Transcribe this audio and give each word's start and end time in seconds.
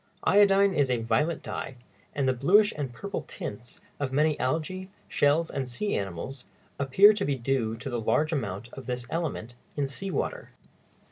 Iodine 0.25 0.73
is 0.73 0.89
a 0.89 0.97
violet 1.03 1.43
dye, 1.43 1.75
and 2.15 2.27
the 2.27 2.33
bluish 2.33 2.73
and 2.75 2.91
purple 2.91 3.21
tints 3.27 3.79
of 3.99 4.11
many 4.11 4.35
algæ, 4.37 4.87
shells, 5.07 5.51
and 5.51 5.69
sea 5.69 5.93
animals 5.95 6.43
appear 6.79 7.13
to 7.13 7.23
be 7.23 7.35
due 7.35 7.77
to 7.77 7.87
the 7.87 8.01
large 8.01 8.33
amount 8.33 8.69
of 8.73 8.87
this 8.87 9.05
element 9.11 9.53
in 9.75 9.85
sea 9.85 10.09
water. 10.09 10.53